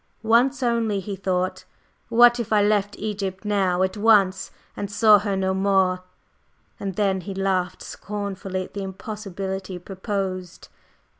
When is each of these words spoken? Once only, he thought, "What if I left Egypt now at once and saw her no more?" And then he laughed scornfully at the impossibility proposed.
Once 0.23 0.63
only, 0.63 0.99
he 0.99 1.15
thought, 1.15 1.63
"What 2.09 2.39
if 2.39 2.51
I 2.51 2.63
left 2.63 2.97
Egypt 2.97 3.45
now 3.45 3.83
at 3.83 3.95
once 3.95 4.49
and 4.75 4.89
saw 4.89 5.19
her 5.19 5.37
no 5.37 5.53
more?" 5.53 6.01
And 6.79 6.95
then 6.95 7.21
he 7.21 7.35
laughed 7.35 7.83
scornfully 7.83 8.63
at 8.63 8.73
the 8.73 8.81
impossibility 8.81 9.77
proposed. 9.77 10.69